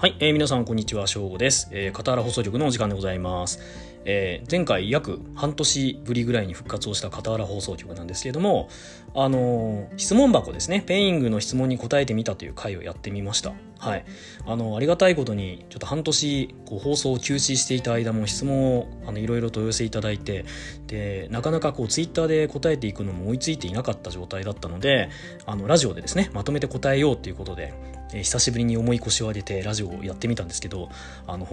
[0.00, 1.68] はい、えー、皆さんこんにちは、しょうごです。
[1.72, 3.60] えー、片原放送局のお時間でございます。
[4.06, 8.70] えー、前回約半年ぶりぐらいに復活をした片原放送局なんですけれども、
[9.14, 13.52] あのー、質問箱ですね、ペイングの質問に答えてみたという回をやってみました。
[13.78, 14.06] はい。
[14.46, 20.46] あの、ありがたいことに、ちょっと半年、こう、放送を休止していた間も質問を、あの、いろいろとお寄せいただいて、
[20.86, 25.10] で、なかなかこう、ツイッターで答えていくのも追いついていなかった状態だったので、
[25.44, 27.74] あの、ラジオでですね、まとめて答えようということで、
[28.12, 30.88] え、久しぶりに重い腰を上げてラジオをやってみたんですけど
[31.26, 31.46] あの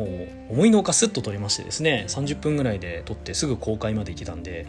[0.50, 4.68] 思いのほかスッと撮れましてですね30分ぐらいで撮ってすぐ公開まで行けたんで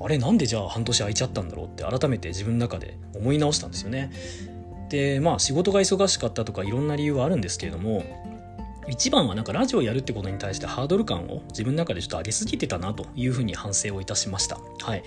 [0.00, 4.10] あれなんでじゃあ半年空いちゃったんだろうって改めて自分の中で思い直したんですよね。
[4.88, 8.04] でまあ仕事が忙しかったとかいろんな理由はあるんですけれども
[8.88, 14.58] 一番はなんかラジオやるってことに対してハードル感を自分の中でちょっと上げすぎてたなというふうに反省をいたしました。
[14.80, 15.04] はい。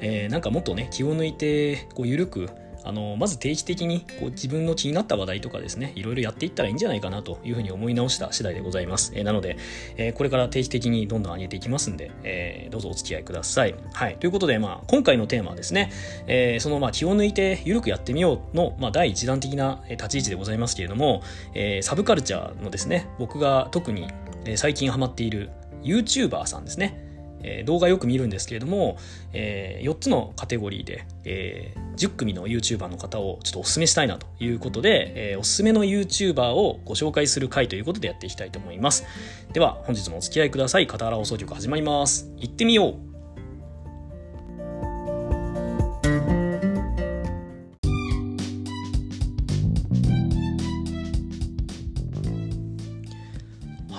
[0.00, 2.48] えー、なんかもっとね、気を抜いて、こう、緩く、
[2.88, 9.58] あのまず定期的にこう自分の気になった話題とかですねいろいろやっていったらいいんじゃないかなというふうに思い直した次第でございます、えー、なので、
[9.98, 13.74] えー、これから定期的にどんどん上げていきますんで、えー、どうぞお付き合いください。
[13.92, 14.16] はい。
[14.16, 15.92] ということで、まあ、今回のテーマはですね、
[16.26, 24.08] えー、そのまあ気を抜いて緩くやってみようの、まあ、第一弾的な立ち位置でございますけれども、えー、サブカルチャーのですね僕が特に
[24.56, 25.50] 最近ハマっている
[25.82, 27.07] YouTuber さんですね。
[27.42, 28.96] えー、動画よく見るんですけれども、
[29.32, 39.04] えー、4つのカテゴリーで、えー、10組の YouTuber の方をちょっとおすすめしたいなということで、えー、おすすめの YouTuber をご紹介する回ということでやっていきたいと思います。
[39.52, 40.86] では本日もお付き合いください。
[40.86, 42.30] 片原放送局始まります。
[42.36, 43.07] 行ってみよう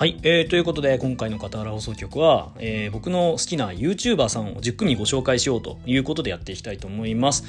[0.00, 7.44] はい、えー、ということで今回の片原放送局は、えー、僕の好きな YouTuber さんを10組ご紹介しようということでやっていきたいと思います。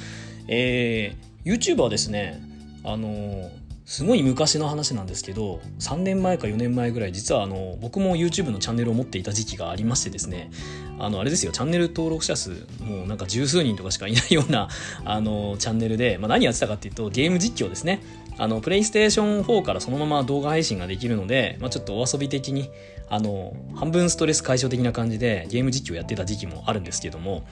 [0.50, 2.42] えー、YouTuber はですね、
[2.84, 3.50] あのー、
[3.86, 10.52] すごい昔の話なんですけど3年前か4年前ぐらい実はあの僕も YouTube のチャンネルを持っていた時期がありましてですね
[11.00, 14.70] あのあれですよチャンネル登録者数もうなんか十数人とかしかいないような
[15.04, 18.02] あのチャンネルで、まあ、何やってたかっていうとゲーム実況ですね
[18.42, 22.72] あの、プレイステーション4からそのまま動画配信ができるので、まあ、ちょっとお遊び的に、
[23.08, 27.44] あの、半分ストレス解消的な感じでゲーム実況やってた時期もあるんですけども、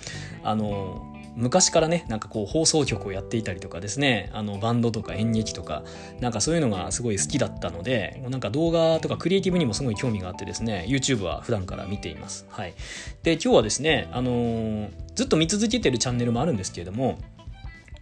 [0.44, 5.84] あの、昔からね、なんかこう放送局をやっていたりとかですね、あのバンドとか演劇とか、
[6.22, 12.48] なんかそういうのがすごい好きだったので、なんか動画とかクリエイティブにもすごい興味があってですね、YouTube は普段から見ています。
[12.50, 12.74] はい。
[13.22, 17.20] で、今日はですね、あのー、ずっと見続けてるチャンネルもあるんですけれども、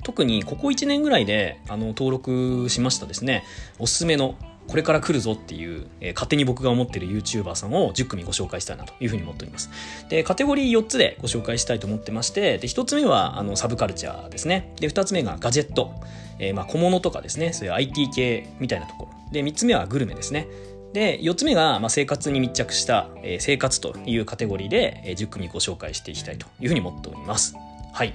[0.07, 3.43] 特にここ1年ぐらいであの登録しましたですね
[3.77, 4.35] おすすめの
[4.65, 9.69] これから来るぞっていう、えー、勝手に僕が思ってる YouTuber さんを10組ご紹介したいなというふうに思っております。
[10.09, 14.73] で、カテゴリー4つでご紹介したいと思ってまして、で、1つ目はあのサブカルチャーですね。
[14.81, 15.93] で、2つ目がガジェット、
[16.39, 19.31] えー、まあ小物とかですね、そういう IT 系みたいなところ。
[19.31, 20.47] で、3つ目はグルメですね。
[20.91, 27.55] で、4つ目が、まあ、生活に密着した、えー、生活というカテゴリーで、えー、10組ご紹介していきたいというふうに思っております。
[27.93, 28.13] はい。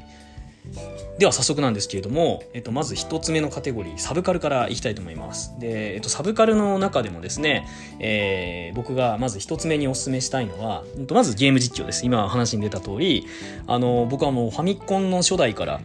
[1.19, 5.55] では早速なんですけれども、えっと、まず1つ目のカテゴリーサブカルからいきたいと思います。
[5.59, 7.67] で、えっと、サブカルの中でもですね、
[7.99, 12.07] えー、僕がまず1つ目にお勧めしたいのは、えっと、まずゲーム実況です。
[12.07, 13.27] 今話に出た通り
[13.67, 15.81] あの僕はもうファミコンの初代から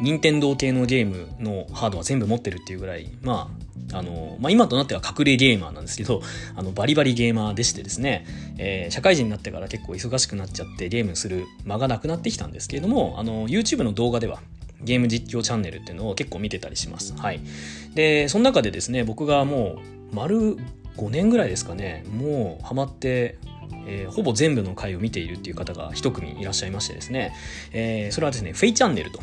[0.00, 3.63] 任天堂系のゲームのハードは全部持ってるっていうぐらいまあ
[3.94, 6.22] あの、まあ、今となっては隠れゲーマーなんですけど、
[6.56, 8.26] あの、バリバリゲーマーでしてですね、
[8.58, 14.40] えー、社会人になってから結構忙しくなっちゃってゲームする間がなくなってきたんですけれども、あの、YouTube の動画では、
[14.82, 17.14] ゲーム実況チャンネルっていうのを結構見てたりします。
[17.16, 17.40] はい。
[17.94, 19.76] で、その中でですね、僕がも
[20.12, 20.56] う、丸
[20.96, 23.38] 5年ぐらいですかね、もうハマって、
[23.86, 27.34] えー、ほぼ全部の回を見ているっていう方が一組いらっしゃいましてですね、
[27.72, 29.20] えー、それはですね、フェイチャンネルと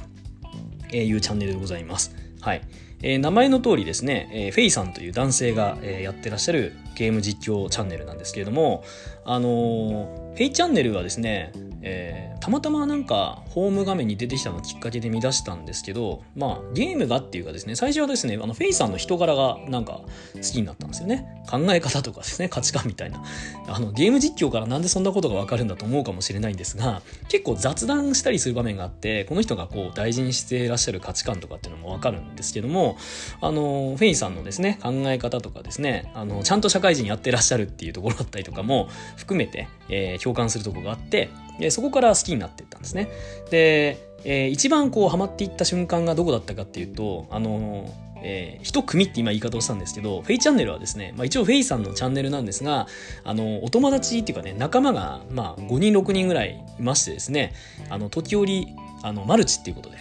[0.96, 2.16] いうチャンネルでございます。
[2.42, 2.62] はい。
[3.04, 8.84] えー、名前の通りですね、えー、フェイさんという男性が、えー、やってらっしゃるゲーム実況チャンネルなんですけれども、
[9.26, 11.52] あのー、フェイチャンネルはですね、
[11.84, 20.02] えー、たまたまなんかホーム画面に出てきたのきっかけで見出したんですけど、まあゲームがっていうかですね、最初はですね、あのフェイさんの人柄がなんか
[20.36, 21.44] 好きになったんですよね。
[21.50, 23.24] 考え方とかですね、価値観みたいな。
[23.68, 32.98] あのゲーム実況からなんでそんなことがわかるんだと思うかもしれないんですが、結構雑談したりする場面があって、この人がこう大事にしていらっしゃる価値観とかっていうのもわかるんですけども、
[33.42, 38.88] あの、フェイさんのですね、考え方とかですね、あの、ちゃんと社会人やってらっしゃるっていうところだったりとかも
[39.18, 43.10] 含めて、えー、共感するとこがあって、でそこから好きになっていったんですね。
[43.50, 47.90] で、えー、一番こうハマっていった瞬間がどこだったかっていうと、あの
[48.24, 52.88] えー、一組って今言い方をしたんですけど、フェイチャンネルはですね、まあ、一応フェイさんのチャンネルなんですが、
[53.24, 57.54] あの、お友達っていうかね、仲間が、まあ、5人、6人ぐらいいましてですね、
[57.90, 58.68] あの、時折、
[59.02, 59.98] あの、マルチっていうことで、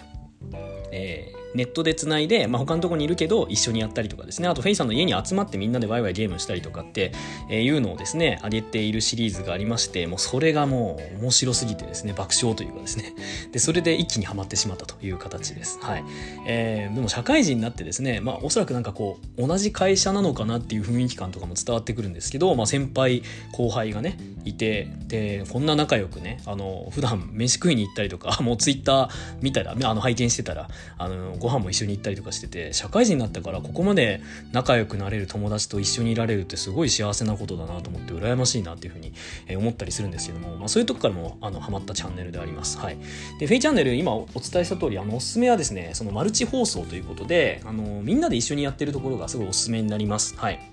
[0.93, 4.49] えー、ネットでつないで、まあ、他のとこにいるけど一緒にやったりとかですね。
[4.49, 7.13] あとフェイさんの家に集まってみんなでワイワイゲームしたりとかって
[7.49, 13.15] いうのをですね上げているシリーズがありましてもうそれがもう面白すぎてですね爆笑というかですね。
[13.53, 15.79] でそれで一気にはまってしまったという形です。
[15.81, 16.05] はい。
[16.47, 29.09] えー、でも社会人になってですねまあおそらくなんかこう同じ会社なのかなっていう雰囲気感とかも伝わってくるんですけど、まあ、先輩後輩がねいてでこんな仲良くねあの普段飯食いに行ったりとかもうツイッター
[29.41, 30.69] 見たらあの拝見してたら
[30.99, 34.21] あのご飯も一緒に行ったりとかしてて社会人になったからここまで
[34.53, 39.13] 仲良くなれる友達と一緒にいられるってすごい幸せなことだなと思って羨ましいなっていうふうに
[39.57, 42.79] 思ったりするんですけども、まあ、そういうとこからもあのハマったチャンネルであります。
[42.79, 42.99] はい、
[43.39, 50.37] でフェイチャンネル今お伝えした通りあのおすすめはですねそのマルチ放送ということであのみんなで一緒にやってるところがすごいおすすめになります。
[50.37, 50.70] はい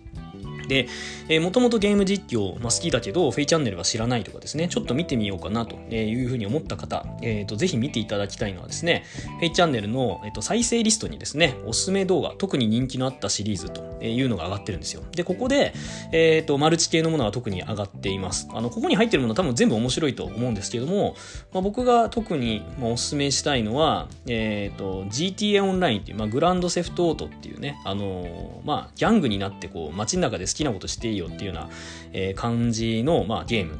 [0.67, 0.87] で、
[1.29, 9.03] えー、もともとゲーム実況、まあ、好きだけど、フェイチャンネルは知らないとかですね、ちょっと見てみようかなというふうに思った方、えーと、ぜひ見ていただきたいのはですね、
[9.39, 15.03] フェイチャンネルの、えーと、再生リストにですね、おすすめ動画、特に人気のあったシリーズというのが上がってるんですよ。
[15.11, 15.73] で、ここで、
[16.11, 18.47] えーと、マルチ系のものは特に上がっています。
[18.53, 21.15] あの、ここに入ってるものは多分全部面白いと思うんですけども、
[21.53, 31.69] まあ、僕が特にまあおすすめしたいのは、えー、と GTA オンラインっていう、まあ、グランドセフトオートっていうね、あのー、まあ、ギャングになってこう街の中で好きなことしていいよっていうような、
[32.13, 33.79] えー、感じの、まあ、ゲーム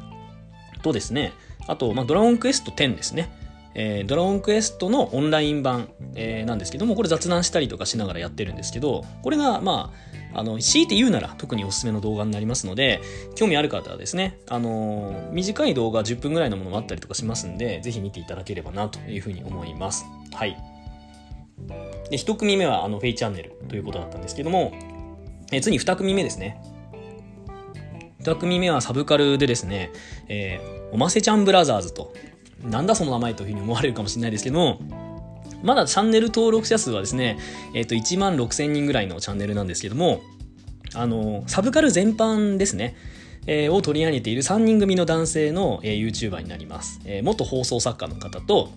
[0.82, 1.32] とですね、
[1.66, 3.30] あと、まあ、ドラゴンクエスト10ですね。
[3.74, 9.92] えー、ドラゴンクエストのオンライン版、えー、なんですけども、これ雑談したりとかしながらやってるんですけど、これが、ま
[10.34, 13.00] あ、あの、強いて言うなら特におすすめの動画になりますので、
[13.36, 20.06] 興味ある方はですね、あのー、短い動画10分ぐらいのものもあったりとかしますんで、ぜひ見ていただければなというふうに思います。
[20.32, 20.56] はい。
[22.10, 24.72] で、1組目は、あの、フェイチャンネルということだったんですけども、
[25.52, 26.60] え次2組目ですね。
[28.20, 29.90] 2組目はサブカルでですね、
[30.28, 32.12] えー、おませちゃんブラザーズと、
[32.62, 34.80] なんだその名前というふうに思われるかもしれないですけども、
[35.62, 37.38] まだチャンネル登録者数はですね、
[37.74, 40.20] えっ、ー、と、1万6000人ぐらいのチャンネルなんですけども、
[40.94, 42.96] あの、サブカル全般ですね、
[43.46, 47.00] えー、を取り上げている3人組の男性の、えー、YouTuber になります。
[47.04, 48.70] えー、元放送作家の方と、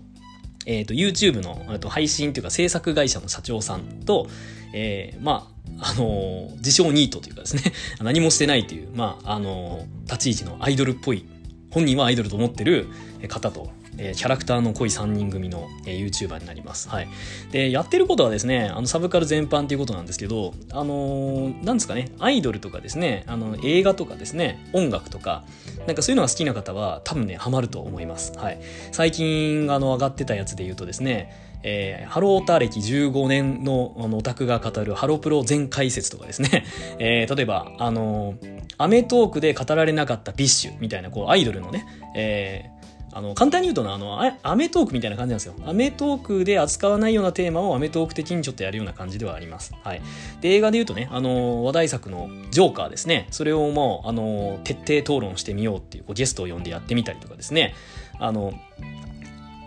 [0.66, 4.28] えっ、ー、と、YouTube のと配信というか制作会社の社長さんと、
[4.74, 7.64] えー、まあ、の、自称ニートというかですね、
[8.02, 11.26] 何もしてないという、まあ、あの、立ち位置のアイドルっぽい、
[11.72, 12.88] 本人はアイドルと思ってる
[13.28, 16.90] 方と、え、キャラクターの濃い3人組の、え、YouTuber になります。
[16.90, 17.08] はい。
[17.52, 25.44] で、やってることはですね、あの、サブカル全般っていうことなんですけど、あのー、なんですかね、アイドルとかですね、あの、映画とかですね、音楽とか、
[25.88, 28.34] なんかそういうのが好きな方は多分ね、ハマると思います。
[28.38, 28.60] はい。
[28.92, 36.66] 最近、あの、上がってたやつで言うとですね、えー、ハローオタ歴15年のあのオタクが語るハロプロ全解説とかですね、
[37.00, 41.86] えー、例えば、あのー、アメトークで語られなかった BiSH みたいな、こう、アイドルのね、
[42.16, 42.82] えー、
[43.14, 45.54] あの、簡単に言うとあの、アメトークみたいな感じなんですよ。
[45.66, 49.74] アメトークで扱わないようなテーマをアメトーク的にちょっとやるような感じではあります。
[49.84, 50.02] はい。
[50.40, 53.28] で、映画で言うとね、あの、話題作のジョーカーですね。
[53.32, 57.76] それをもう、あの、徹底討論してみようっていう、こうゲストを呼んでやってみたりとかですね。
[58.18, 58.54] あの、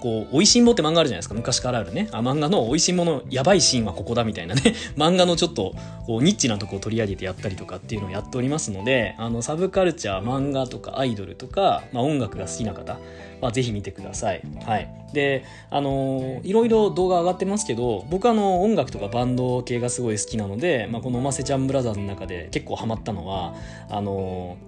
[0.04, 1.34] こう、美味しんぼって漫画あるじゃないですか。
[1.34, 2.10] 昔からあるね。
[2.12, 4.60] あ、漫画の美味しんぼのやばいシーンはここだみたいなね。
[4.98, 5.74] 漫画のちょっと、
[6.06, 12.98] こう、ニッチなとこを取り上げてやったりとかっていうのをやっておりますので、あの、サブカルチャー、漫画とかアイドルとか、まあ音楽が好きな方、
[13.40, 14.42] まあ、ぜひ見てください。
[14.66, 14.88] はい。
[15.14, 23.54] で、あの、いろいろ動画上がってますけど、僕あの、音楽とかバンド系がすごい好きなので、まあ、このおませちゃんブラザーズの中で結構ハマったのは、
[23.88, 24.58] あの、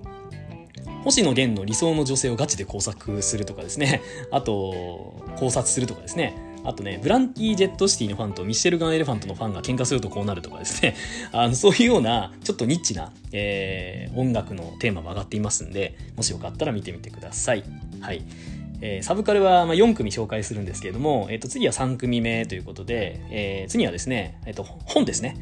[1.06, 4.02] 星野源の理想の女性をガチで工作するとかですね。
[4.32, 6.34] あと、考察するとかですね。
[6.64, 10.96] あとね、ブランキー・ジェット・シティのファンとミシェルガン・エレファントのファンが喧嘩するとこうなるとかですね、
[11.30, 17.62] あのそういうようなちょっとニッチな、えー、音楽のテーマも上がっていますんで、もしよかったら見てみてください。
[18.00, 18.22] はい。
[18.80, 25.36] えー、サブカルはま4組紹介するんですけれども、えー、と次は3組目ということで、えー、次はですね、えー、と本ですね。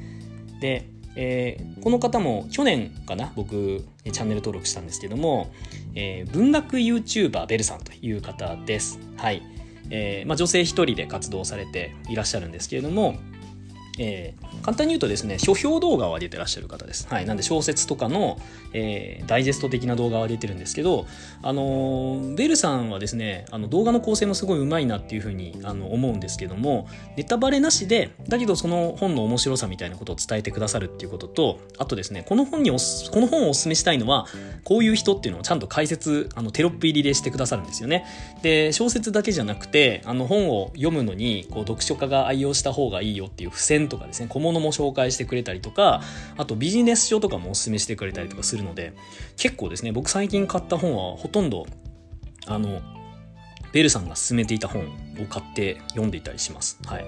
[0.60, 5.52] で、えー、この方も去年かな僕チャンネル登録したんですけども、
[5.94, 8.98] えー、文学 YouTuber ベルさんという方です。
[9.16, 9.42] はい。
[9.90, 13.16] えーまあ、女性一人で活動されていらっしゃるんですけれども、
[13.98, 17.06] えー、簡単に言うとですね、書評動画を上げてらっしゃる方です。
[17.10, 17.26] はい。
[17.26, 18.38] なんで小説とかの、
[18.72, 21.06] えー、ダイジェスト的な動画を上げてるんですけど、
[21.42, 34.26] あのー、ベルさんはですね、あの動画の構成もすごい上手いなっていうふうにあの思うんですけども、ネタバレなしで、だけどその本の面白さみたいなことを伝えてくださるっていうことと、あとですね、この本におす、この本をお勧めしたいのは、
[34.64, 38.06] こういう人っていうのをちゃんと解説、あのテロップ入りでしてくださるんですよね。
[38.40, 46.00] で、小説だけじゃなくて、あの本を読むのに、こう読書家が愛用した方がいいよっていう付箋とかですね、小物も紹介してくれたりとか、
[46.36, 48.94] あとビジネス書とかもおすすめしてくれたりとかするので、
[49.36, 51.66] 結構ですね、僕最近買った本はほとんど、
[52.46, 52.80] あの、
[53.74, 54.82] ベルさんが勧めていた本
[55.20, 56.78] を買って読んでいたりします。
[56.86, 57.04] はい。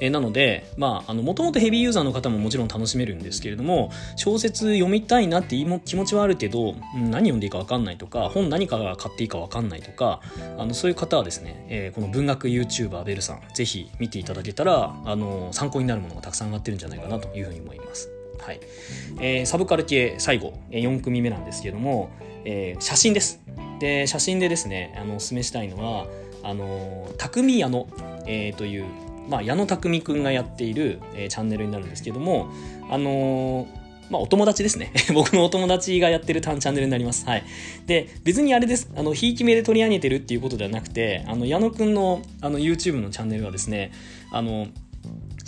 [0.00, 10.20] えー、なので、まあ、あの、もともとヘビーユーザーの方ももちろん楽しめるんですけれども、小説読みたいなって気持ちはあるけど、何読んでいいかわかんないとか、本何から買っていいかわかんないとか、
[10.58, 18.10] あの、そういう方はですね、えー、この文学 YouTuber ベルさん、ぜひ見ていただけたら、あの、参考になるものがたくさん上がってるんじゃないかなというふうに思います。
[18.40, 18.60] はい。
[19.20, 22.10] えー、サブカル系最後、4組目なんですけれども、
[22.44, 23.40] えー、写真です。
[23.80, 26.06] で、写真でですね、あの、お勧めしたいのは、
[26.42, 27.88] あの、匠屋の、
[28.26, 28.84] えー、という、
[29.28, 32.48] まあ、矢野匠くんがやっている、えー、チャンネルになるんですけども、
[32.90, 34.92] あのーまあ、お友達ですね。
[35.14, 37.26] 僕のお友達がやってるチャンネルになります。
[37.26, 37.44] はい。
[37.86, 38.90] で、別にあれです。
[38.96, 43.90] あの、ひいき目で取り上げてるっていうことではなくて、あの、矢野くんの、あの、YouTube のチャンネルはですね、
[44.32, 44.68] あの、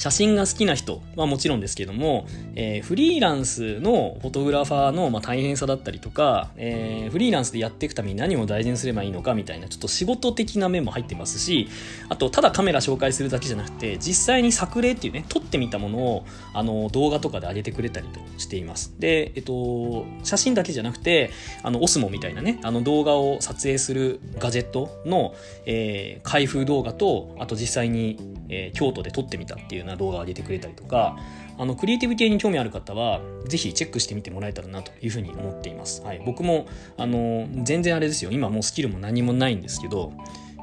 [0.00, 11.69] 写真が好きな人はもちろんですけども、えー、フリーランスのフォトグラファーのまあ大変さだったりとか、えー、フリーランスでやっていくために何を大事にすればいいのかみたいなちょっと仕事的な面も入ってますし
[12.09, 18.95] あとただカメラ紹介するだけじゃなくて実際に作例っていうね撮ってみたものをあの動画とかで上げてくれたりとしています。
[18.99, 21.30] で、えっと、写真だけじゃなくて
[21.62, 25.35] あのオスモみたいなねあの動画を撮影するガジェットの、
[25.66, 28.16] えー、開封動画とあと実際に、
[28.49, 31.18] えー、京都で撮ってみたっていうな動画を上げてくれたりとか、
[31.59, 36.02] あの、クリエイティブ系に興味ある方は、ぜひチェックしてみてもらえたらなというふうに思っています。
[36.02, 36.23] はい。
[36.25, 36.66] 僕も、
[36.97, 38.30] あの、全然あれですよ。
[38.30, 40.12] 今もうスキルも何もないんですけど、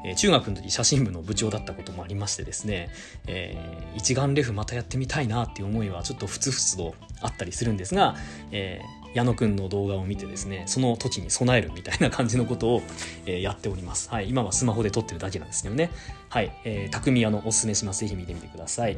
[0.04, 2.90] えー、中学の時写真部の部長だったこともありましてですね、
[3.26, 8.14] えー、一眼レフまたやってみたいなっていう思いはちょっとふつふつとあったりするんですが、
[8.50, 12.82] えー、矢野くんの動画を見てですね、その時に備えるみたいな感じのことを、
[13.26, 14.10] え、やっております。
[14.10, 14.28] はい。
[14.28, 15.90] 今はスマホで撮ってるだけなんですけどね。
[16.28, 16.52] はい。
[16.64, 18.00] えー、匠屋のおすすめします。
[18.00, 18.96] ぜひ見てみてください。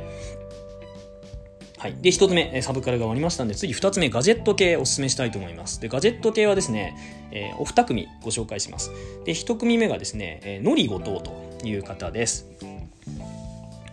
[1.78, 1.96] はい。
[2.02, 5.80] で、一つ目、サブカルが終わりましたんで、次二つ目、ガジェット系をお勧めしたいと思います。
[5.80, 6.94] で、ガジェット系はですね、
[7.30, 8.90] えー、お二組ご紹介します。
[9.24, 12.46] で、一組目がですね、えー、のりごとうという方です。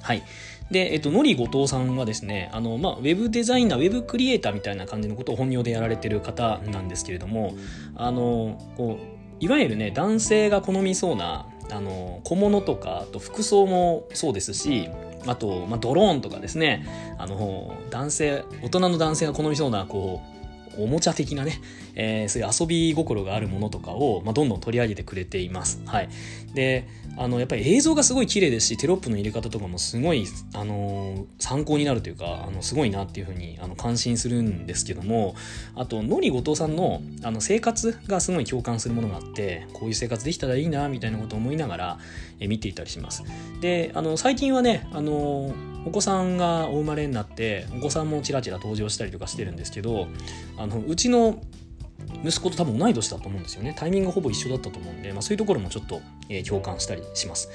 [0.02, 0.24] はい。
[0.72, 7.56] で、えっと、のり後藤さんはですね、あの、まあ、ウェブデザイナー、ウェブクリエイターみたいな感じのことを本業でやられてる方なんですけれども、
[7.96, 14.90] あの、こう、いわゆるね、男性が好みそうな、あの、小物とか、あと服装もそうですし、
[15.26, 16.86] あと、まあ、ドローンとかですね、
[17.18, 20.37] あの、男性、大人の男性が好みそうな、こう、
[20.78, 21.62] おもちゃ的なね、
[21.96, 25.82] えー、そういう遊び心があるものとかを、まあ、どんどん取り上げてくれています。
[25.86, 26.10] はい。
[26.54, 35.36] で、あの、やっぱり映像がすごい綺麗ですし、テロップの入れ方とかもすごい、あの、参考になるというか、あの、すごいなっていうふうに、あの、感心するんですけども、
[35.76, 42.00] あと、のり後藤さんの、あの、生活がすごい共感するものがあって、こういう生活できたらいいな、みたいなことを思いながら、
[42.40, 43.24] 見ていたりします。
[43.62, 45.54] で、あの、最近はね、あの、
[45.86, 50.08] お子さんがお生まれになって、お子さんもちらちら登場したりとかしてるんですけど、
[50.58, 51.42] あの、うちの
[52.24, 53.74] 息子と多分同い年だと思うんですよね。
[53.78, 57.50] タイミングほぼ一緒だったと思うんで、まあ、そういうところもちょっと、えー、共感したりします。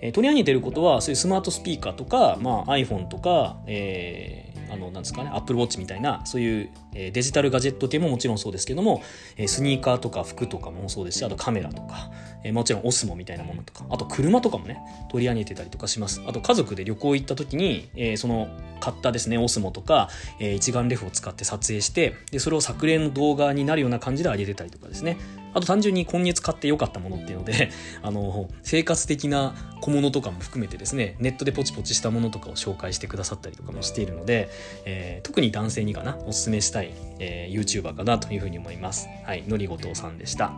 [0.00, 9.02] えー、取り上げてることは、そういうスマートスピーカーとか、まあ、iPhone とか、えー、あの、なんですかね、Apple Watch みたいな、そういう、え、デジタルガジェット系ももちろんそうですけども、
[9.36, 12.10] え、スニーカーとか服とかもそうですし、あとカメラとか、
[12.44, 16.22] え、もちろんオスモみたいなものとか、あと車とかもね、取り上げてたりとかします。
[16.26, 18.48] あと家族で旅行行った時に、え、その、
[18.80, 20.08] 買ったですね、オスモとか、
[20.40, 25.16] え、一眼レフを使って撮影して、で、それを作例の動画になるような感じで上げてたりとかですね。
[25.54, 27.70] あと単純に今月買って良かったものっていうので、
[28.02, 34.48] あの、生活的な小物とかも含めてですね、ネットでポチポチしたものとかを紹介してくださったりとかもしているので、
[34.84, 39.08] えー、特に男性にかな、おすすめしたい、えー、YouTuber かなというふうに思います。
[39.24, 40.52] はい、のりごとうさんでした。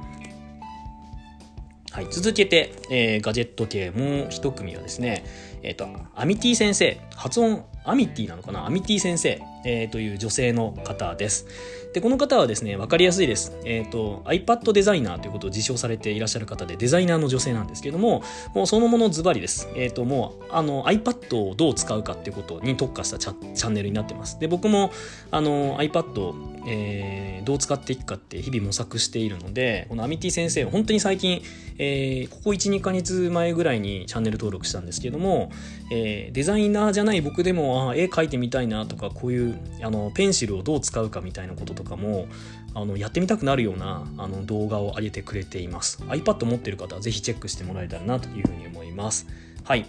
[1.92, 5.24] はい、続けて、えー、ガジェット系もう一組はですね、
[5.64, 8.64] えっ、ー、と、アミティ先生、発音アミティなのかな？
[8.64, 11.46] アミティ先生、えー、という女性の方です。
[11.92, 13.58] で、この方はですね、わかりやすいです。
[13.64, 18.22] えっ、ー、と、iPad デザイナーということを自称されていらっしゃる方で、デザイナーの女性なんですけども、
[18.54, 19.68] もうそのものズバリです。
[19.74, 24.38] えっ、ー、と、もう、あの、iPad をどう使うかっていうことに特化したチャンネルになってます。
[24.38, 24.92] で、僕も、
[25.30, 26.34] あの、iPad を、
[26.66, 31.42] えー、どう使っていくかって日々模索しているので、このアミティ先生、本当に最近、
[31.78, 35.50] えー、ここ1、2ヶ月前ぐらいにチャンネル登録したんですけども、
[35.90, 42.26] えー、デザイナーじゃない僕でも、あ絵描いてみたいなとか、こういう、あの、ペンシルをどう使うかみたいなこととかも、
[42.74, 46.02] あの、やってみたくなるような、あの、動画を上げてくれています。
[46.04, 49.26] iPad 持ってる方はぜひチェックしてもらえたらなというふうに思います。
[49.64, 49.86] はい。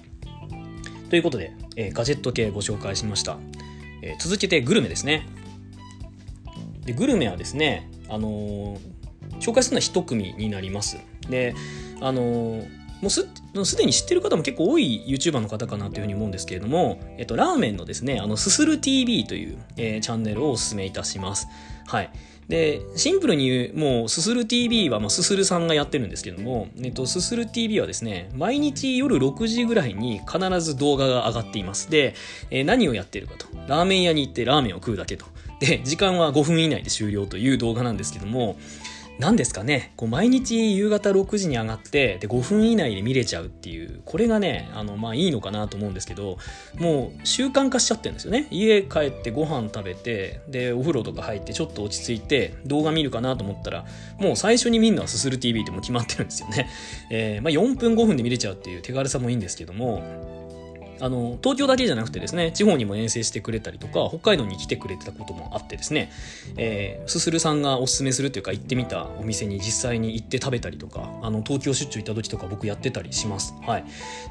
[1.09, 3.37] ということで、えー、ガジェット系ご紹介しました。
[4.01, 5.27] えー、続けてグルメですね。
[6.85, 8.79] で、グルメはですね、あのー、
[9.39, 10.97] 紹介するのは一組になります。
[11.29, 11.53] で、
[11.99, 21.47] あのーもうすでに知ってる方も結構多い YouTuber の方かなというふうに思うんですけれども、えっと、ラーメンのですね、あの、すする TV という、えー、チャンネルをお勧めいたします。
[21.87, 22.09] はい。
[22.47, 31.89] で、シンプルに言う、もう、すする TV は、まあ、すするさんがやってるんですけども、えっと、すする TV はですね、毎日夜6時ぐらいに必ず動画が上がっています。
[31.89, 32.13] で、
[32.49, 33.45] えー、何をやってるかと。
[33.67, 35.25] ラーメン屋に行ってラーメンを食うだけと。
[35.61, 38.57] で、時間は5分以内で終了という動画なんですけども、
[39.21, 46.39] 何ですかね、こう毎日夕方6時に上がって、で、5分以内で見れちゃうっていう、これがね、あの、まあいいのかなと思うんですけど、
[46.79, 48.47] もう習慣化しちゃってるんですよね。
[48.49, 53.85] 家帰ってご飯食べて、で、お風呂とか入ってちょっと落ち着いて、動画見るかなと思ったら、
[54.19, 56.67] もう最初に見るのはすする TV ってもう決まってるんですよね。
[57.11, 60.01] えー、まあ4分5分で見れちゃうっていう手軽さもいいんですけども、
[61.01, 66.11] あの東京だけじゃなくてですね地方にも遠征してくれたりとか北海道に来てくれてたこともあってですね、
[66.57, 73.55] えー、すするさんがおすすめするというか行ってみたお店に実際に行って食べたりとかあの東京出張行った時とか僕やってたりします。
[73.61, 73.85] はい、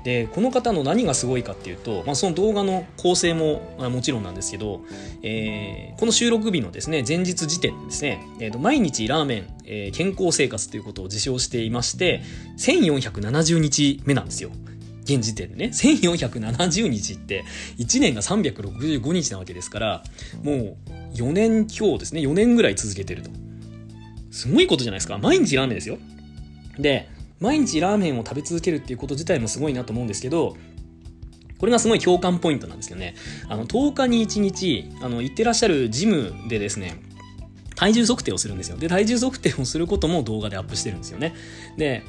[0.04, 4.82] でこの方の何がすごいかっていうと、まあ、その動画の構成ももちろんなんですけど、
[5.22, 12.22] えー、この収録日のですね前日時点ですね、えーと、毎日ラーメン、えー、健康生活ということを自称していまして
[12.58, 14.50] 1470日目なんですよ。
[15.04, 17.44] 現時点でね、1470日って
[17.78, 20.04] 1年が365日なわけですから、
[20.42, 20.76] もう
[21.14, 23.30] 4年今日ですね、4年ぐらい続けてると。
[24.30, 25.18] すごいことじゃないですか。
[25.18, 25.98] 毎日ラーメンですよ。
[26.78, 27.08] で、
[27.40, 30.56] 毎日ラーメンを食べ続けるっていうこと自体もすごいなと思うんですけど、
[31.58, 33.14] これがすごい共感ポイントなんですよね。
[33.48, 36.94] あの、10日に1日、あの、行ってらっしゃるジムでですね、
[37.74, 38.76] 体重測定をするんですよ。
[38.76, 41.34] で、体重測定をすることも動画でアップしてるんですよね。
[41.76, 42.02] で、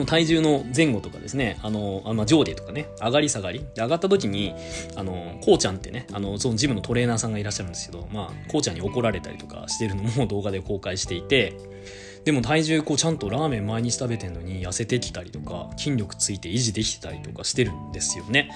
[0.00, 3.60] の体重の前後とかですね、あの、あまあ、上下とかね、上がり下がり。
[3.74, 4.54] で、上がった時に、
[4.96, 11.56] あの、こうちゃんってね、あの、そのジムのトレーナーさんがいらっしゃるんですけど、まあ、こうちゃんに怒られたりとかしてるのも 動画で公開していて、
[12.24, 18.50] でも体重こうちゃんとラーメン毎日食べてんのに痩せてきたりとか筋力ついて維持できてたりとかしてるんですよね。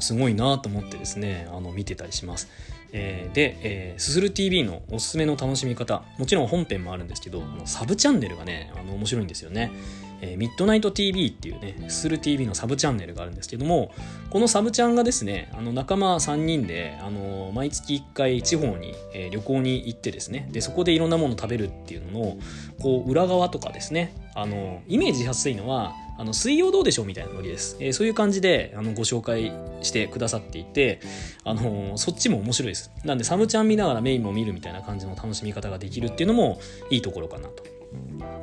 [0.00, 2.48] すごいなと思ってですねあの見てたりします。
[2.92, 9.70] えー、で、えー、すする TV のおすすめの楽しみ方もちろん本編もあるんですけどサブチャンネルがねあの面白いんですよね。
[10.20, 13.92] えー、ミッドナイト TV っていうね、スル TV のサブチャンネルがあるんですけども、
[14.30, 22.36] このサブチャンがですね、あの仲間3人で、あの毎月1回地方に、えー、旅行に行ってですね、で、そこでいろんなもの食べるっていうのの、
[22.80, 27.76] こう、裏側とかですね、あの、イメージしやすいのは、あの、水曜どうでしょうみたいなノリです。
[27.80, 31.00] えー、そういう感じで、あの、ご紹介してくださっていて、
[31.44, 32.90] あのそっちも面白いです。
[33.04, 36.58] なんで、サブチャン見ながらメインも見るみたいな感じの楽しみ方ができるっていうのも
[36.90, 37.64] いいところかなと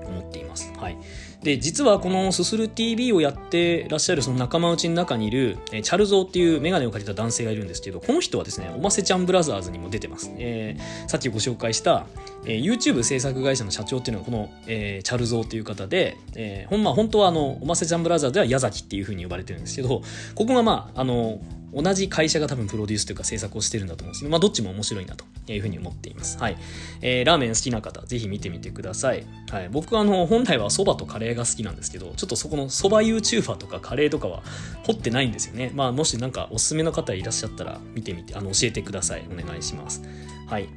[0.07, 0.22] 思っ
[0.53, 0.71] ます。
[0.77, 0.97] はい。
[1.41, 10.31] で、実はこのすする TV をやってらっしゃるその仲間内の中にいる、えチャルゾーっていうメガネをかけた男性がいるんですけど、この人はですね、おませちゃんブラザーズにも出てます。
[10.37, 12.05] えー、さっきご紹介した、
[12.45, 20.01] えー、YouTube 制作会社の社長っていうのがこの、えー、チャルゾーっていう方で、えー、ほんま、本当はあの、おませちゃんブラザーズでは矢崎っていう風に呼ばれてるんですけど、
[20.35, 21.39] ここがまあ、あの、
[21.73, 26.37] 同じ会社が多分プロデュースというか制作をしてるんだと思うんですけど、まあ、どっちも面白いなというふうに思っています。
[26.37, 26.57] はい。
[27.01, 29.25] えー、ラーメン好きな方、ぜひ見てみてください。
[29.49, 29.69] はい。
[29.69, 34.43] 僕はあの、本来は蕎麦とカレーが好きなんですけど、ちょっとそこの蕎麦 YouTuber とかカレーとかは
[34.85, 35.71] 掘ってないんですよね。
[35.73, 39.25] まあ、もしなんかおすすめの方いらっしゃったら見てみて、あの、教えてください。
[39.31, 40.03] お願いします。
[40.47, 40.69] はい。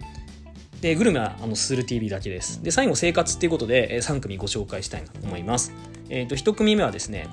[0.81, 2.63] で、グルメは、あの、する TV だけです。
[2.63, 5.73] で、最後、生活っていうことで、え3組ご紹介したいなと思います。
[6.11, 7.29] えっ、ー、と、1組目はですね、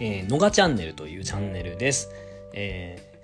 [0.00, 2.10] えー、のがチャンネルというチャンネルです。
[2.54, 3.14] えー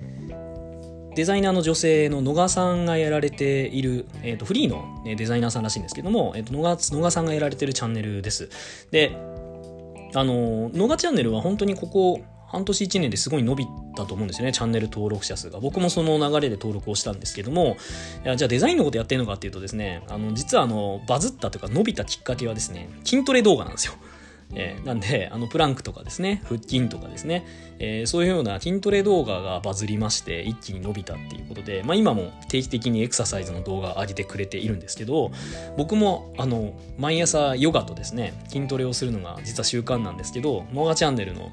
[1.14, 8.48] デザイナーの女性の野賀さんがやられている、えーと、フリーのデザイナーさんらしいんですけども、えーと、野賀野賀さんがやられてるチャンネルです。
[8.90, 9.16] で、
[10.14, 13.66] あの、野賀チャンネルは本当にここ半年1年ですごい伸び
[13.96, 15.58] たと思うんですよね、チャンネル登録者数が。
[15.60, 17.76] 僕もその流れで登録をしたんですけども、
[18.24, 23.94] いやじゃあデザインのことやってるのかっていうとですね、あの、実はあの、バズったというか伸びたきっかけはですね、筋トレ動画なんですよ。
[24.54, 27.46] えー、なんで、あの、プランクとかですね、腹筋とかですね、
[27.78, 35.30] えー、そういうような筋トレ動画がバズりまして、一気に伸びたっていうことで、まあ今も定期的にエクササイズの動画上げてくれているんですけど、
[35.76, 41.52] 僕も、あの、毎朝ヨガとですね、筋トレをするのが実は習慣なんですけど、モガチャンネルの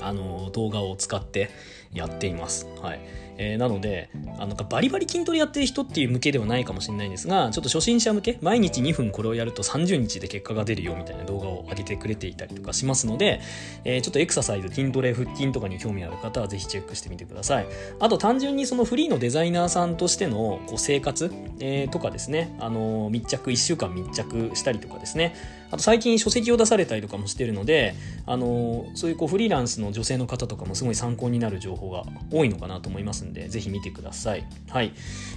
[0.00, 1.50] あの動画を使って
[1.92, 2.66] やっています。
[2.80, 3.00] はい。
[3.38, 13.40] えー、なので、あの、バリバリ筋トレやってる人っていう向けではないかもしれないんですが、ちょっと初心者向け、毎日2分これをやると30日で結果が出るよみたいな動画を上げてくれていたりとかしますので、
[13.84, 17.66] えー、ちょっとエクササイズ、筋トレ、腹筋とかに興味ある方はぜひチェックしてみてください。
[18.00, 25.34] あと単純にそのフリーのデザイナーさんとしてのこう生活、えー、とかですね、あの密着、1週間密着したりとかですね、
[25.72, 27.94] あと最近書籍を出されたりとかもしてるので、
[28.26, 34.46] あのそういうこうフリーランスの女性の方とかもすごい参考になる情報が多いのかなと思いますんで、ぜひ見てください。
[34.68, 34.92] はい。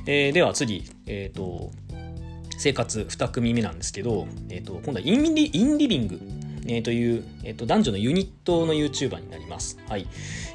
[0.06, 1.72] えー、では次、えっ、ー、と、
[2.58, 6.20] 生活2組目なんですけど、えっ、ー、と、今度はインリインリビング
[6.68, 9.80] えー、という、えー、と男女のユニットの YouTuber になります。
[9.88, 10.08] はい。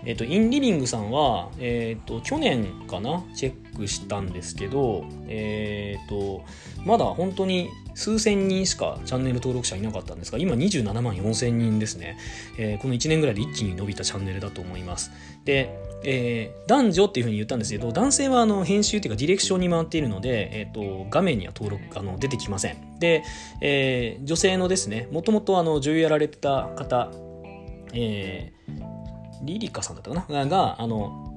[0.05, 3.25] えっ、ー、と、インリビングさんは、えっ、ー、と、去年かな？
[3.35, 6.45] チェックしたんですけど、えっ、ー、と、
[6.85, 12.19] まだ本当に数千人しかチャンネル登録者いなかったんですが、今27万4千人ですね。
[12.59, 15.11] えこの1年ぐらいで一気に伸びたチャンネルだと思います。
[15.45, 22.99] で、えー、男女っていうふうに言ったんですけど、男性はあの編集っていうかディレクションに回っているので、えっ、と、画面には登録、あの、出てきません。
[22.99, 23.23] で、
[23.61, 27.11] えー、女性のですね、もともと、女優やられてた方、
[27.93, 30.47] えー、リリカさんだったかな？
[30.47, 31.30] が、あの、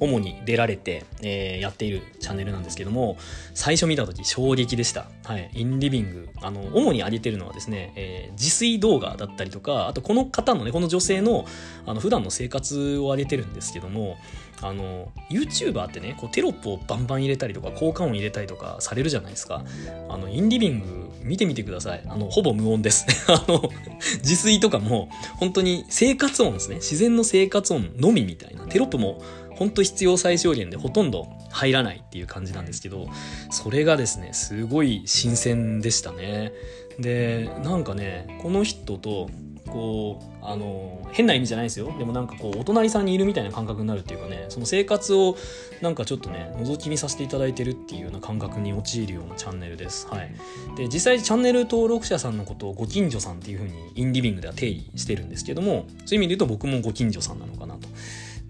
[0.00, 3.16] 主に出られて、えー、やっているチャンネルなんですけども、
[3.54, 5.06] 最初見た時衝撃でした。
[5.24, 5.50] はい。
[5.54, 6.28] インリビング。
[6.42, 11.46] あの、主に上げてるのはですね、えー、自炊動画だったりとか、あとこの方のね、この女性の、
[11.86, 14.16] あの、普段の生活を上げてるんですけども、
[14.62, 19.64] あの、YouTuber ってね、こうテロップをバンバン入れたりとか、効果音入れたりとかされるじゃないですか。
[20.08, 22.02] あの、インリビング見てみてください。
[22.06, 23.06] あの、ほぼ無音です。
[23.28, 23.70] あの、
[24.18, 26.76] 自炊とかも、本当に生活音ですね。
[26.76, 28.64] 自然の生活音のみみたいな。
[28.66, 29.22] テロップも、
[29.56, 33.08] 本当必要最小限でほとんど入らないっていう感じなんですけど、
[33.50, 36.52] それがですね、すごい新鮮でしたね。
[36.98, 39.28] で、なんかね、この人と
[39.74, 41.92] こうあの変な意味じゃないですよ。
[41.98, 45.36] でもなんかこうお隣さんにいるみたいな感覚になるっていうかねその生活を
[45.80, 50.06] なんかちょっとね覗き見させていただいてるっていうような感覚に陥るようなチャンネルです。
[50.06, 50.32] はい。
[50.76, 57.88] で実際チャンネル登録者さんのことをご近所さんっていうふうにインリビングでは定義してるんですけどもそういう意味で言うと僕もご近所さんなのかなと。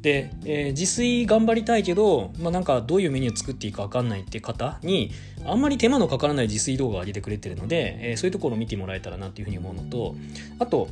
[0.05, 5.11] で、えー、自炊頑張りたいけど、まあ、なんかどういうメニュー作っていいか分かんないって方に
[5.47, 10.15] あんまり手間のかからない自炊動画を上げてくれてるので、えー、そういうところを見てもらえたらなっていうふうに思うのと
[10.59, 10.89] あと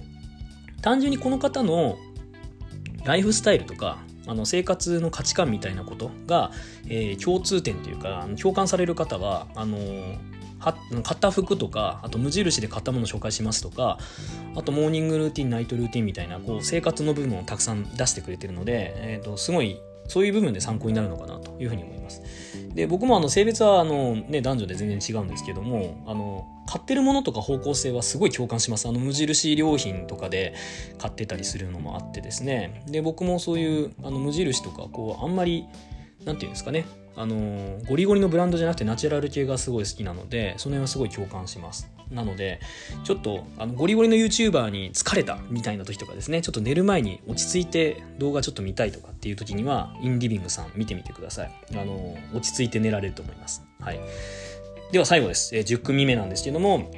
[0.81, 1.99] 単純にこの方の
[3.05, 6.51] ライフスタイルとかあの生活の価値観みたいなことが、
[6.89, 9.83] えー、共通点というか共感される方はあのは
[10.63, 13.99] 買った服とかあと無印で買ったもの紹介しますとか
[14.55, 22.23] あとモーニングルーティンナイトルーティンみたいなこう生活の部分をたくさん出してくれてるので、えーとすごいそういう部分で参考になるのかなというふうに思います。
[22.75, 30.55] で僕もあの性別はあの、ね、男女で全然違うんですけどもあの買ってるものとか方向性はすごい共感しますあの無印良品とかで
[30.99, 35.67] 買ってたりするのもあってですねで僕もそういうあの無印とかこうあんまり
[36.25, 41.91] なんていうんですかねあのゴリゴリのブランドじゃなくてナチュラル系がすごい好きなのでその辺はすごい共感します。
[42.11, 42.61] なので
[43.05, 51.53] ちょっとあのゴリゴリの YouTuber に疲れたみたいな時とかですねちょっと寝る前に落ち着いて動画ちょっと見たいとかっていう時にはインリビングさん見てみてください。
[51.73, 53.63] あの落ち着いて寝られると思います。
[53.81, 54.01] はい。
[54.93, 56.91] では最後です、え、10組目なんですけども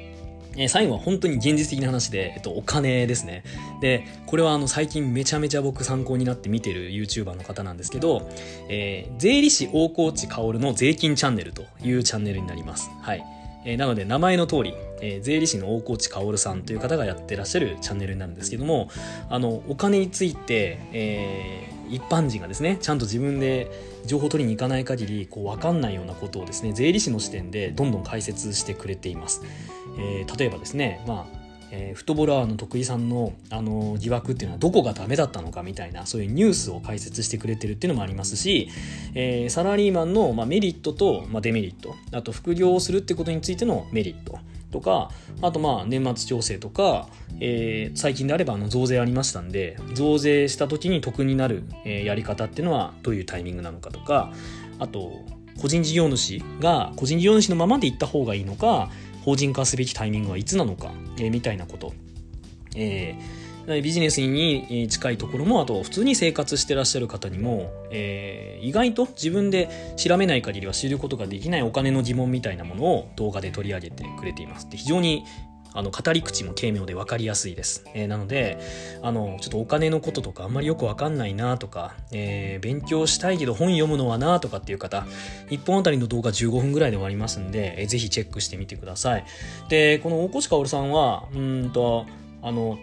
[0.57, 3.43] え最後は本当に現実的な話で、えっと、お金ですね。
[3.81, 8.29] で、これはあの最近めちゃめちゃ僕参考になって見てる YouTuber の方なんですけど、
[8.69, 12.89] えー、税理士大河内薫の税金チャンネルというチャンネルになります。
[13.01, 13.23] はい。
[13.65, 18.89] えー、なので名前の通り、えー、税理士の大河内薫さんという方がやってらっしゃるチャンネルになるんですけども、
[19.29, 23.71] あの、お金について、えー、一般人がですね、ちゃんと自分で
[24.05, 29.41] 情報を取りに行かない限り、こう、わかんないようなことをですね、税理士の視点でどんどん解説してくれています。
[29.97, 38.69] えー、例えばですね、まあ、えー、フットボラーの徳井さんの、あの疑惑っていうのはどこがダメだったのかみたいなそういうニュースを解説してくれてるっていうのもありますし、
[39.13, 44.39] えー、サラリーマンの、まあ、メリットと、まあ、デメリットあと副業をするってことについてのメリット
[44.75, 45.09] とか
[45.41, 47.07] あとまあ年末調整とか、
[47.39, 54.33] えー、最近であればあの増税ありましたんで増税した時に得になる、えー、やり方っていうのはどういうタイミングなのかとか
[54.79, 55.23] あと
[55.61, 58.89] 個人事業主が個人事業主のままで行った方がいいのか
[59.23, 61.93] 法人化すべきタイミングはいつなのか、えー、みたいなこと、
[62.75, 75.23] えー、ビジネスに近いところもあと普通に生活してらっしゃる方にも、えー、意外と自分で調べない限りは知ることができないお金の疑問みたいなものを動画で取り上げてくれていますで非常に
[75.75, 77.83] あの語り口も軽妙で分かりやすいです。
[77.93, 78.57] えー、なので
[79.03, 85.05] あのちょっとお金のこととかあんまりよく分かんないなとか、えー、勉強したいけど本読むのはなとかっていう方
[85.49, 89.25] 1本あたりの動画15分ぐらいで終わりますんで、えー、ぜひチェックしてみてください。
[89.67, 92.05] でこの大越薫さんはうんと
[92.41, 92.79] あの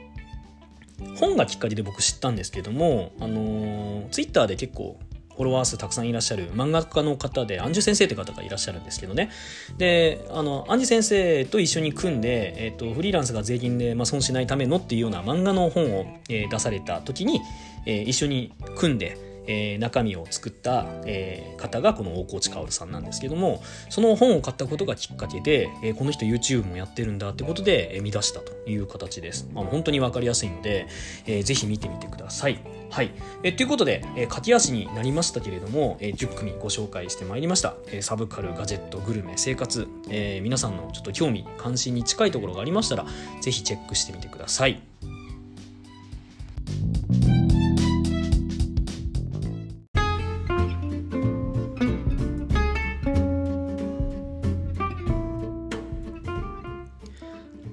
[1.16, 4.98] 本がきっかけで僕知ったんですけども、あのツイッターで結構
[5.34, 9.30] フォロワー数たくさんいらっしゃる漫画家の方で、アンジュ先生って方がいらっしゃるんですけどね。
[9.78, 17.40] で、あの、アンジュ先生と一緒に組んで、えっ、と、フリーランスが税金で、まあ、損しないためのっていうような漫画の本を、えー、出された時に、
[17.86, 29.48] えー、一緒に組んで、えー、中身を作った、えー、方がこの大河内薫さんなんですけどもその本を買ったことがきっかけで、えー、この人 YouTube もやってるんだってことで、見出したという形です。
[29.52, 30.87] まあ、本当に分かりやすいので、
[31.26, 32.61] えー、ぜひ見てみてください。
[32.90, 33.12] はい。
[33.42, 37.74] えということで、えー、駆け足になりましたけれども、えー、10組ご紹介してまいりました。
[37.87, 43.07] えー、サブカル、ガジェット、グルメ、生活、えー、皆さんのちょっと興味、関心に近いところがありましたら、
[43.40, 44.83] ぜひチェックしてみてください。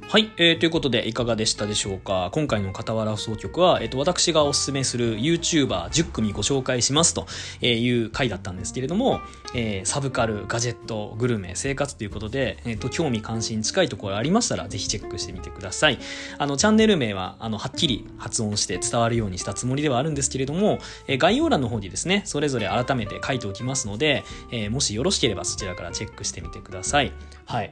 [0.10, 2.32] はい、えー、ということでいかがでしたでしょうか？
[2.34, 7.28] 今回の傍ら放送局は、え、ー、と、私がおすすめする YouTuber10 組ご紹介しますと
[7.64, 9.20] いう回だったんですけれども、
[9.54, 16.00] えー、サブカル、ガジェット、グルメ、生活ということで、え、ー、と、興味関心近いところありましたら、ぜひチェックしてみてください。
[16.40, 27.12] あの、チャンネル名は、あの、はっきり発音して伝わるようにしたつもりではあるんですけれども、えー、概要欄の方にですね、それぞれ改めて書いておきますので、え、もしよろしければそちらからチェックしてみてください。
[27.46, 27.72] はい。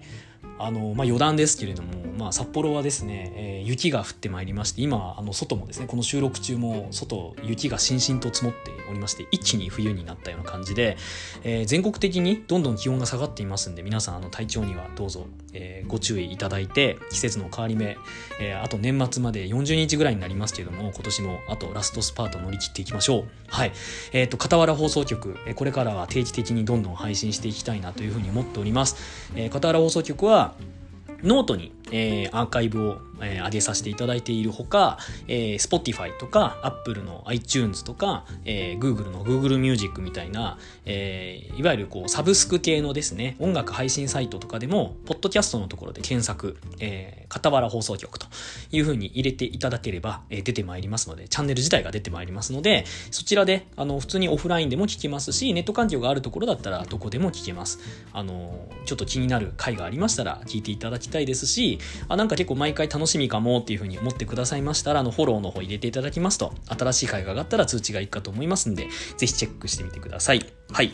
[0.60, 10.98] あの、まあ、余談ですけれども、まあ、札幌はですね、えー、雪が降ってまいりまして、今、あの、外もですね、この収録中も、外、雪がしんしんと積もっておりまして、一気に冬になったような感じで、
[11.44, 17.98] えー、全国的にどんどん気温が下がっていますんで、皆さん、あの、体調にはどうぞ、えー、ご注意いただいて、季節の変わり目、
[18.40, 23.24] え、あと年末まで40日ぐらいになりますけれども、今年も、あとラストスパート乗り切っていきましょう。
[23.48, 23.72] はい。
[24.12, 28.96] えっ、と、傍ら放送局、これからは定期的にどんどん配信していきたいなというふうに思っております。
[29.36, 30.54] え、傍ら放送局は、
[31.24, 34.98] ノートに、えー、アーカイブをえー、上げさせていただいているほか、
[35.28, 48.28] えー、Spotify とか Apple の iTunes とか、えー、Google の Google Music みたいな、えー、いわゆるこうサブスク系のですね、音楽配信サイトとかでも、ポッドキャストのところで検索、えー、傍ら放送局と
[48.72, 57.80] いうふうに入れていただければ、えー、出てまいりますので、チャンネル自体が出てまいりますので、そちらで、あの、普通にオフラインでも聞けますし、ネット環境があるところだったらどこでも聞けます。
[58.14, 61.77] あの、ちょっと気になる回がありましたら聞いていただきたいですし、
[62.08, 68.88] あ、なんか結構毎回楽しみかもっていうふうに思ってくださいましたら、あの、フォローの方入れていただきますと、新しい回が上がったら通知がいくかと思いますんで、
[69.18, 70.46] ぜひチェックしてみてください。
[70.72, 70.94] はい。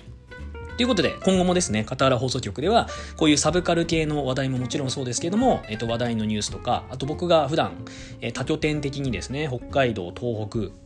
[0.78, 7.74] ということで、今後もですね、片原放送局では、こういうサブカル系の話題ももちろんそうですけども、えっと、話題のニュースとか、あと僕が普段、
[8.22, 10.84] え多拠点的にですね、北海道、東北、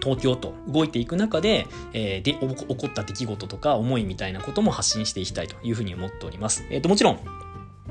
[0.00, 6.64] 東京と動いていく中で、えー、で、起こった出来事とか思いみたいなことも発信していきたいというふうに思っております。
[6.70, 7.18] えっ、ー、と、もちろん、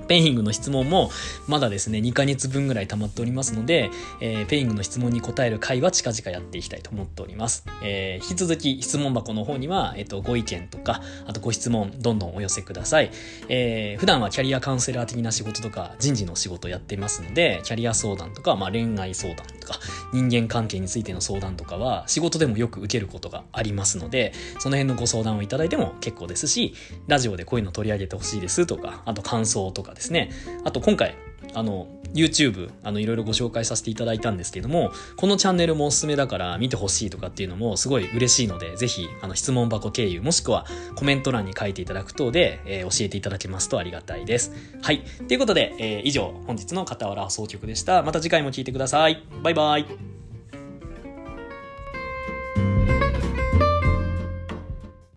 [0.07, 1.09] ペイングの質問も
[1.47, 3.89] まだですね、2ヶ月分ぐらい溜まっておりますので、
[4.21, 7.65] えー、ペイングの質問に答える回は近々やっていきたいと思っております。
[7.83, 13.11] えー、引き続き質問箱の方には、えっ、ー、と、ご意見とか、あとご質問どんどんお寄せください。
[13.49, 19.79] えー、普段はキャリアカウンセラー的な仕事とか人事の仕事やってますので、キャリア相談とか、まあ、恋愛相談とか、
[20.13, 26.73] 人間関係についての相談とかは仕事でもよく受けることがありますので、その辺のご相談をいただいても結構ですし、
[27.07, 30.31] ラジオでこういうの取り上げてほしいですとか、あと感想とかかですね、
[30.63, 31.15] あと今回、
[31.53, 44.53] あの、YouTube、あの、いろいろご紹介させていただいたんですけども、このチャンネルもおすすめだから見てほしいとかっていうのもすごい嬉しいので、ぜひ、あの、質問箱経由、もしくはコメント欄に書いていただく等で、えー、教えていただけますとありがたいです。
[44.81, 45.03] はい。
[45.27, 48.01] ということで、えー、以上、本日の傍ら総局でした。
[48.01, 49.23] また次回も聞いてください。
[49.43, 50.24] バイバイ。